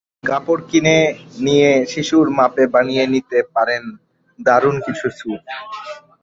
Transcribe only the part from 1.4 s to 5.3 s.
নিয়ে শিশুর মাপে বানিয়ে নিতে পারেন দারুণ কিছু